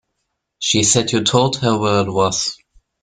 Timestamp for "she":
0.57-0.81